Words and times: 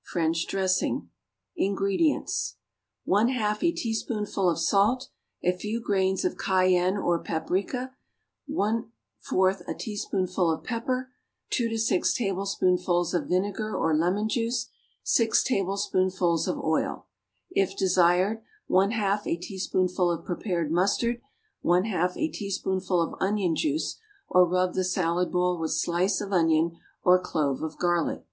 =French 0.00 0.46
Dressing.= 0.46 1.10
INGREDIENTS. 1.56 2.56
1/2 3.06 3.62
a 3.62 3.70
teaspoonful 3.72 4.48
of 4.48 4.58
salt. 4.58 5.10
A 5.42 5.52
few 5.52 5.78
grains 5.78 6.24
of 6.24 6.38
cayenne 6.38 6.96
or 6.96 7.22
paprica. 7.22 7.94
1/4 8.50 9.68
a 9.68 9.74
teaspoonful 9.74 10.50
of 10.50 10.64
pepper. 10.64 11.10
2 11.50 11.68
to 11.68 11.76
6 11.76 12.14
tablespoonfuls 12.14 13.12
of 13.12 13.28
vinegar 13.28 13.76
or 13.76 13.94
lemon 13.94 14.26
juice. 14.26 14.70
6 15.02 15.44
tablespoonfuls 15.44 16.48
of 16.48 16.58
oil. 16.58 17.04
If 17.50 17.76
desired, 17.76 18.40
1/2 18.70 19.26
a 19.26 19.36
teaspoonful 19.36 20.10
of 20.10 20.24
prepared 20.24 20.72
mustard. 20.72 21.20
1/2 21.62 22.16
a 22.16 22.28
teaspoonful 22.30 23.02
of 23.02 23.20
onion 23.20 23.54
juice, 23.54 23.98
or 24.28 24.46
rub 24.48 24.72
the 24.72 24.82
salad 24.84 25.30
bowl 25.30 25.58
with 25.60 25.72
slice 25.72 26.22
of 26.22 26.32
onion, 26.32 26.78
or 27.02 27.20
clove 27.20 27.60
of 27.60 27.76
garlic. 27.76 28.24